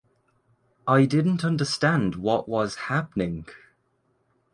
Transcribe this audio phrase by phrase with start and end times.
[0.87, 3.45] I didn’t understand what was happening.